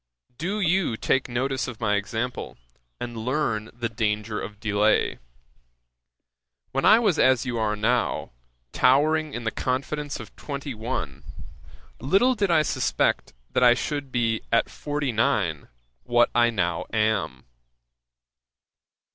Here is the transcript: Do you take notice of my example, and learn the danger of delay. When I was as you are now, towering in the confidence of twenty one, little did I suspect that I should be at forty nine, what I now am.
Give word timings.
Do 0.39 0.59
you 0.59 0.97
take 0.97 1.29
notice 1.29 1.67
of 1.67 1.79
my 1.79 1.93
example, 1.93 2.57
and 2.99 3.15
learn 3.15 3.69
the 3.71 3.87
danger 3.87 4.41
of 4.41 4.59
delay. 4.59 5.19
When 6.71 6.85
I 6.85 6.97
was 6.97 7.19
as 7.19 7.45
you 7.45 7.59
are 7.59 7.75
now, 7.75 8.31
towering 8.71 9.35
in 9.35 9.43
the 9.43 9.51
confidence 9.51 10.19
of 10.19 10.35
twenty 10.35 10.73
one, 10.73 11.21
little 11.99 12.33
did 12.33 12.49
I 12.49 12.63
suspect 12.63 13.33
that 13.51 13.61
I 13.61 13.75
should 13.75 14.11
be 14.11 14.41
at 14.51 14.71
forty 14.71 15.11
nine, 15.11 15.67
what 16.01 16.31
I 16.33 16.49
now 16.49 16.85
am. 16.91 17.45